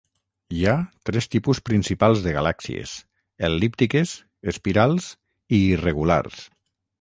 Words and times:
Hi 0.59 0.63
ha 0.67 0.71
tres 1.09 1.27
tipus 1.33 1.59
principals 1.69 2.23
de 2.27 2.33
galàxies: 2.37 2.95
el·líptiques, 3.49 4.15
espirals, 4.55 5.11
i 5.59 5.61
irregulars. 5.77 6.43